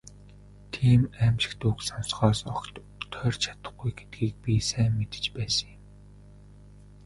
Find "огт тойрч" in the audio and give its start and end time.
2.53-3.39